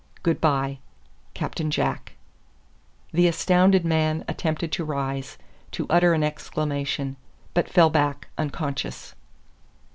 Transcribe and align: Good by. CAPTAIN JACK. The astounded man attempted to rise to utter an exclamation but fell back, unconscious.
Good 0.23 0.41
by. 0.41 0.79
CAPTAIN 1.35 1.69
JACK. 1.69 2.13
The 3.13 3.27
astounded 3.27 3.85
man 3.85 4.25
attempted 4.27 4.71
to 4.71 4.83
rise 4.83 5.37
to 5.73 5.85
utter 5.91 6.13
an 6.15 6.23
exclamation 6.23 7.17
but 7.53 7.69
fell 7.69 7.91
back, 7.91 8.27
unconscious. 8.35 9.13